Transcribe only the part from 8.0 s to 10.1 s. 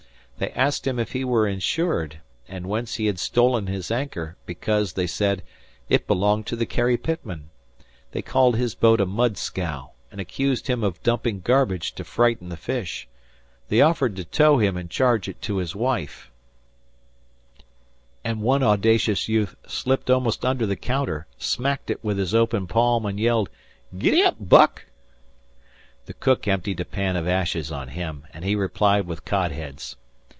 they called his boat a mud scow,